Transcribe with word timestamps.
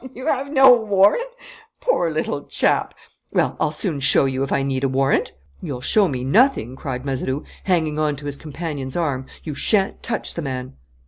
"You 0.15 0.25
have 0.25 0.51
no 0.51 0.75
warrant? 0.75 1.29
Poor 1.79 2.09
little 2.09 2.45
chap! 2.45 2.95
Well, 3.31 3.55
I'll 3.59 3.71
soon 3.71 3.99
show 3.99 4.25
you 4.25 4.41
if 4.41 4.51
I 4.51 4.63
need 4.63 4.83
a 4.83 4.89
warrant!" 4.89 5.31
"You'll 5.61 5.79
show 5.81 6.07
me 6.07 6.23
nothing," 6.23 6.75
cried 6.75 7.05
Mazeroux, 7.05 7.43
hanging 7.65 7.99
on 7.99 8.15
to 8.15 8.25
his 8.25 8.35
companion's 8.35 8.95
arm. 8.97 9.27
"You 9.43 9.53
shan't 9.53 10.01
touch 10.01 10.33
the 10.33 10.41
man." 10.41 10.73